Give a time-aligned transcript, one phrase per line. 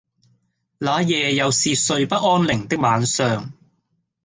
[0.79, 3.53] 那夜又是睡不安寧的晚上